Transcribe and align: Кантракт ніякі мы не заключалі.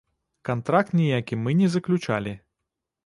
Кантракт 0.47 0.95
ніякі 1.01 1.39
мы 1.43 1.55
не 1.61 1.67
заключалі. 1.75 2.33